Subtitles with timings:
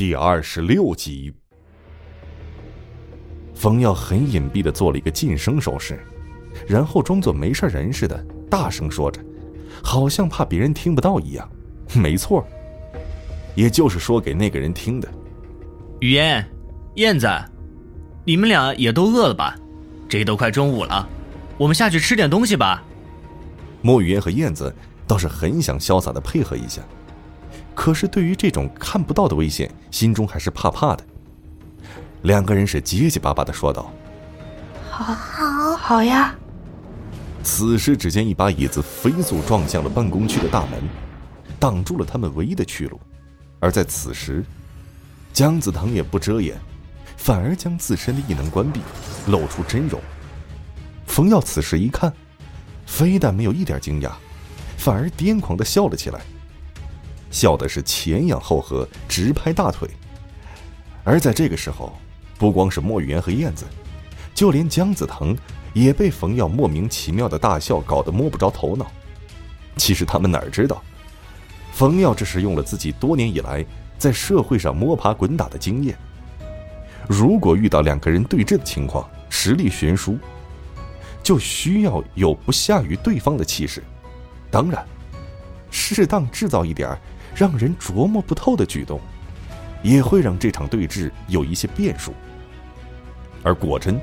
[0.00, 1.30] 第二十六集，
[3.54, 6.02] 冯耀很隐蔽的做了一个噤声手势，
[6.66, 8.18] 然后装作没事人似的，
[8.50, 9.20] 大声说着，
[9.82, 11.46] 好像怕别人听不到一样。
[11.94, 12.42] 没错，
[13.54, 15.08] 也就是说给那个人听的。
[16.00, 16.50] 雨嫣、
[16.94, 17.28] 燕子，
[18.24, 19.54] 你们俩也都饿了吧？
[20.08, 21.06] 这都快中午了，
[21.58, 22.82] 我们下去吃点东西吧。
[23.82, 24.74] 莫雨嫣和燕子
[25.06, 26.80] 倒是很想潇洒的配合一下。
[27.80, 31.02] 可是，对于这种看不到的危险，心中还是怕怕的。
[32.24, 33.90] 两个人是结结巴巴的说道
[34.90, 36.34] ：“好，好，好呀。”
[37.42, 40.78] 此时，只见一把椅子飞速撞向了办公区的大门，
[41.58, 43.00] 挡住了他们唯一的去路。
[43.60, 44.44] 而在此时，
[45.32, 46.54] 姜子腾也不遮掩，
[47.16, 48.82] 反而将自身的异能关闭，
[49.28, 49.98] 露出真容。
[51.06, 52.12] 冯耀此时一看，
[52.84, 54.10] 非但没有一点惊讶，
[54.76, 56.20] 反而癫狂的笑了起来。
[57.30, 59.88] 笑的是前仰后合，直拍大腿。
[61.04, 61.98] 而在这个时候，
[62.38, 63.64] 不光是莫雨言和燕子，
[64.34, 65.36] 就连姜子腾
[65.72, 68.90] 也被冯耀莫名其妙的大笑搞得摸不着头脑。
[69.76, 70.82] 其实他们哪儿知道，
[71.72, 73.64] 冯耀这是用了自己多年以来
[73.96, 75.96] 在社会上摸爬滚打的经验。
[77.08, 80.18] 如果遇到两个人对峙的情况，实力悬殊，
[81.22, 83.82] 就需要有不下于对方的气势。
[84.50, 84.84] 当然，
[85.70, 86.98] 适当制造一点儿。
[87.40, 89.00] 让人琢磨不透的举动，
[89.82, 92.12] 也会让这场对峙有一些变数。
[93.42, 93.98] 而果真，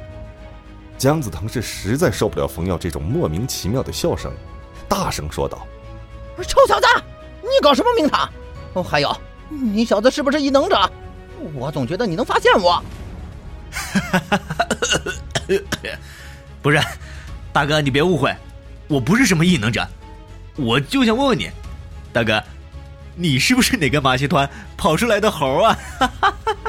[0.98, 4.34] 姜子腾是实在受不了冯耀这种莫名其妙的笑声，
[4.90, 5.68] 大声说道
[6.48, 6.88] ：“臭小子，
[7.44, 8.28] 你搞什么名堂？
[8.74, 9.16] 哦，还有，
[9.50, 10.92] 你小子是不是异能者？
[11.54, 12.84] 我总觉得你能发现我。
[16.64, 16.82] ”不是，
[17.54, 18.36] 大哥，你别误会，
[18.88, 19.88] 我不是什么异能者，
[20.56, 21.52] 我就想问问你，
[22.12, 22.44] 大哥。
[23.20, 25.78] 你是不是哪个马戏团跑出来的猴啊？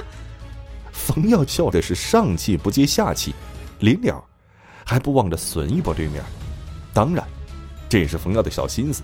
[0.90, 3.34] 冯耀笑的是上气不接下气，
[3.80, 4.24] 临了
[4.84, 6.22] 还不忘着损一波对面。
[6.94, 7.22] 当然，
[7.88, 9.02] 这也是冯耀的小心思，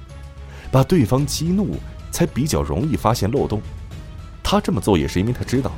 [0.71, 1.77] 把对方激怒
[2.11, 3.61] 才比较容易发现漏洞。
[4.43, 5.71] 他这么做也是因为他知道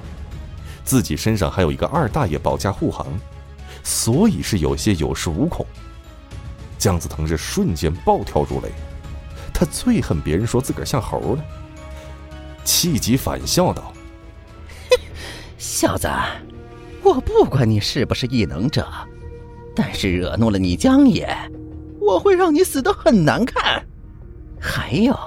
[0.85, 3.07] 自己身上还有一个二大爷保驾护航，
[3.83, 5.67] 所以是有些有恃无恐。
[6.79, 8.71] 姜子腾是瞬间暴跳如雷。
[9.59, 11.45] 他最恨别人说自个儿像猴了，
[12.63, 13.91] 气急反笑道
[15.57, 16.11] ：“小子，
[17.03, 18.87] 我不管你是不是异能者，
[19.75, 21.35] 但是惹怒了你江爷，
[21.99, 23.83] 我会让你死的很难看。
[24.61, 25.19] 还有，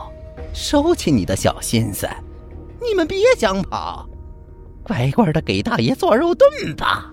[0.53, 2.07] 收起你的小心思，
[2.79, 4.07] 你们别想跑，
[4.84, 7.11] 乖乖的给大爷做肉盾吧。”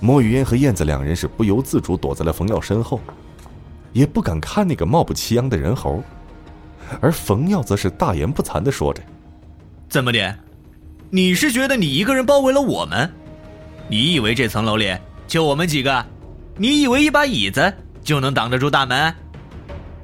[0.00, 2.98] 莫雨嫣和燕子两人是不由自主躲在了冯耀身后。
[3.94, 6.02] 也不敢看那个貌不齐扬的人猴，
[7.00, 9.00] 而冯耀则是大言不惭的说着
[9.88, 10.36] ：“怎么的？
[11.10, 13.10] 你是觉得你一个人包围了我们？
[13.88, 14.92] 你以为这层楼里
[15.28, 16.04] 就我们几个？
[16.56, 17.72] 你以为一把椅子
[18.02, 19.14] 就能挡得住大门？”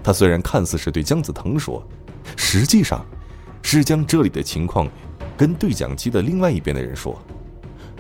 [0.03, 1.87] 他虽然看似是对姜子腾说，
[2.37, 3.05] 实际上
[3.61, 4.89] 是将这里的情况
[5.37, 7.21] 跟对讲机的另外一边的人说，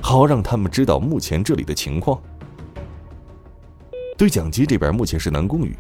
[0.01, 2.21] 好让他们知道目前这里的情况。
[4.21, 5.75] 对讲机这边目前是南宫羽。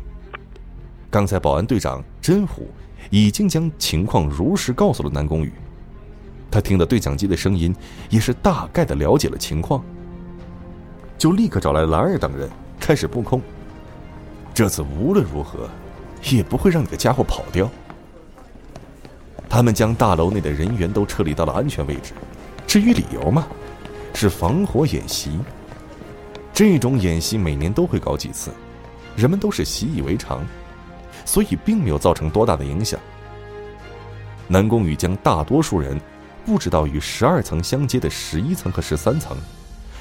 [1.10, 2.70] 刚才保安队长真虎
[3.10, 5.52] 已经将情况如实告诉了南宫羽，
[6.50, 7.76] 他听到对讲机的声音，
[8.08, 9.84] 也是大概的了解了情况，
[11.18, 13.42] 就立刻找来兰儿等人开始布控。
[14.54, 15.68] 这次无论如何，
[16.30, 17.70] 也不会让你的家伙跑掉。
[19.50, 22.14] 他们将大楼内的人员都撤离到了安全位置，
[22.66, 23.46] 至于理由嘛，
[24.14, 25.38] 是防火演习。
[26.60, 28.50] 这种演习每年都会搞几次，
[29.16, 30.47] 人们都是习以为常，
[31.25, 33.00] 所以并没有造成多大的影响。
[34.47, 35.99] 南宫羽将大多数人
[36.44, 39.38] 布置到与十二层相接的十一层和十三层，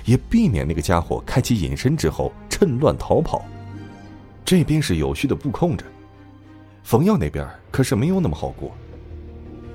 [0.03, 3.45] 也避免那个家伙开启隐身之后趁乱逃跑。
[4.43, 5.85] 这边是有序的布控着，
[6.83, 8.75] 冯耀那边可是没有那么好过。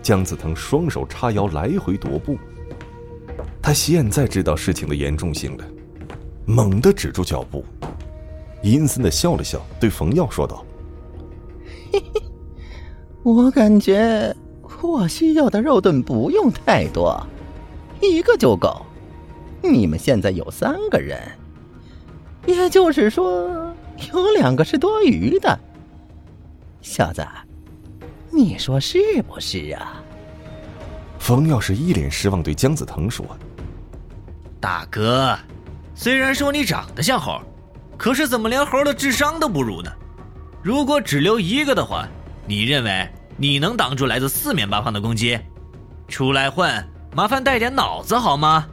[0.03, 2.37] 姜子腾双手叉腰来回踱步，
[3.63, 5.65] 他现在知道事情的严重性了。
[6.47, 7.65] 猛地止住脚步，
[8.63, 10.65] 阴森的笑了笑，对冯耀说道
[11.91, 12.23] ：“嘿嘿，
[13.23, 14.35] 我感觉
[14.83, 17.19] 我需要的肉盾不用太多，
[18.03, 18.85] 一个就够。
[19.63, 21.19] 你们现在有三个人，
[22.47, 23.75] 也就是说
[24.13, 25.59] 有两个是多余的。
[26.83, 27.27] 小子，
[28.31, 30.03] 你说是不是啊？”
[31.19, 33.25] 冯耀是一脸失望，对姜子腾说
[34.61, 35.35] ：“大哥。”
[35.95, 37.41] 虽然说你长得像猴，
[37.97, 39.91] 可是怎么连猴的智商都不如呢？
[40.63, 42.09] 如果只留一个的话，
[42.47, 45.39] 你认为你能挡住来自四面八方的攻击？
[46.09, 48.67] 出来混麻烦带点脑子好吗？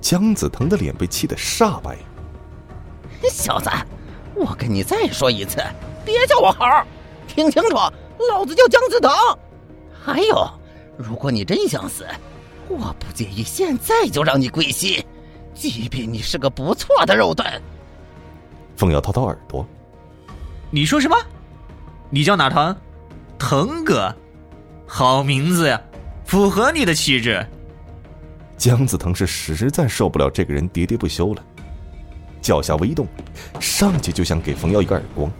[0.00, 1.98] 姜子腾的脸被气得煞白。
[3.28, 3.68] 小子，
[4.34, 5.60] 我跟你再说一次，
[6.04, 6.64] 别叫我猴，
[7.26, 7.76] 听清楚，
[8.30, 9.10] 老子叫姜子腾。
[10.02, 10.48] 还有，
[10.96, 12.06] 如果你真想死，
[12.68, 15.04] 我不介意现在就让你归西，
[15.60, 17.46] 即便你是个不错的肉盾。
[18.78, 19.66] 凤瑶掏掏耳朵，
[20.70, 21.14] 你说什么？
[22.08, 22.74] 你叫哪腾？
[23.38, 24.14] 腾哥，
[24.86, 25.78] 好名字呀，
[26.24, 27.46] 符合你的气质。
[28.56, 31.44] 姜子腾是实在受不了这个人喋喋不休了，
[32.40, 33.06] 脚下微动，
[33.60, 35.30] 上去就想给冯耀一个耳光。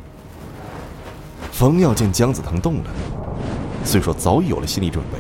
[1.51, 2.91] 冯耀见姜子腾动了，
[3.87, 5.19] 虽说早已有了心理准备，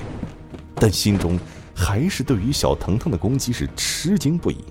[0.74, 1.40] 但心中
[1.74, 4.62] 还是对于小腾腾的攻击是吃惊不已。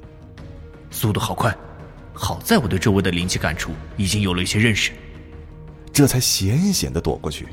[0.99, 1.55] 速度好快，
[2.13, 4.91] 好在我对周围的灵气感触已经有了一些认识，
[5.93, 7.47] 这才险险的躲过去。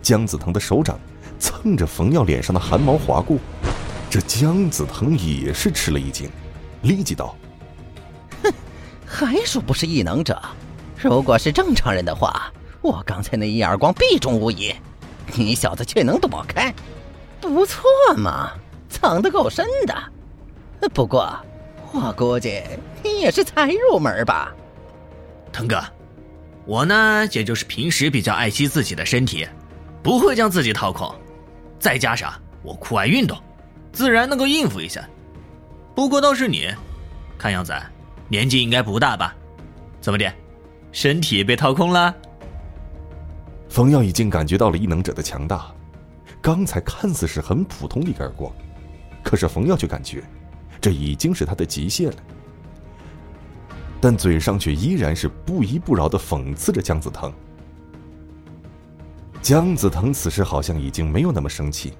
[0.00, 0.96] 姜子腾的手掌
[1.40, 3.36] 蹭着冯耀脸上的汗毛划过，
[4.08, 6.30] 这姜子腾也是吃了一惊，
[6.82, 7.34] 立即道
[8.44, 8.52] ：“哼，
[9.04, 10.40] 还说不是异能者？
[10.96, 14.72] 如果是正常人的话，我刚才那一耳光必中无疑。
[15.34, 16.72] 你小子却能躲开，
[17.40, 17.82] 不错
[18.16, 18.52] 嘛，
[18.88, 20.88] 藏得够深的。
[20.90, 21.36] 不过，
[21.92, 22.62] 我估计
[23.02, 24.54] 你也是才入门吧？
[25.52, 25.82] 腾哥，
[26.64, 29.46] 我呢，也就是平时比较爱惜自己的身体。”
[30.00, 31.12] 不会将自己掏空，
[31.78, 32.32] 再加上
[32.62, 33.36] 我酷爱运动，
[33.92, 35.06] 自然能够应付一下。
[35.94, 36.70] 不过倒是你，
[37.36, 37.74] 看样子
[38.28, 39.34] 年纪应该不大吧？
[40.00, 40.32] 怎么的，
[40.92, 42.14] 身体被掏空了？
[43.68, 45.66] 冯耀已经感觉到了异能者的强大，
[46.40, 48.50] 刚才看似是很普通的一个耳光，
[49.22, 50.22] 可是冯耀却感觉
[50.88, 52.16] 这已经是他的极限了。
[54.00, 57.30] 但嘴上却依然是不依不饶的讽刺着姜子腾。
[59.42, 61.92] 姜子腾此时好像已经没有那么生气，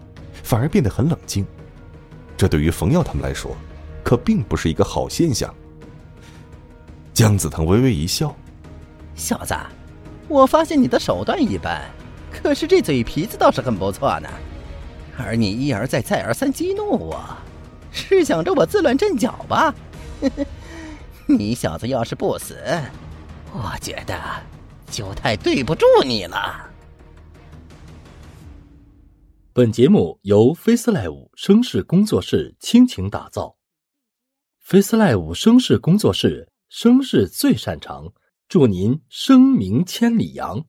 [0.42, 1.44] 反而变得很冷静。
[2.34, 3.54] 这对于冯耀他们来说，
[4.02, 5.54] 可并不是一个好现象。
[7.12, 8.34] 姜子腾微微一笑
[9.14, 9.54] ：“小子，
[10.28, 11.84] 我发现你的手段一般，
[12.32, 14.30] 可是这嘴皮子倒是很不错呢。
[15.18, 17.22] 而你一而再、再而三激怒我，
[17.90, 19.74] 是想着我自乱阵脚吧？
[21.26, 22.56] 你小子要是不死，
[23.52, 24.14] 我觉得
[24.90, 26.66] 就太对不住你了。”
[29.52, 33.56] 本节目由 FaceLive 声势工作室倾情打造
[34.64, 38.12] ，FaceLive 声势工作室声势最擅长，
[38.48, 40.64] 祝您声名千里扬。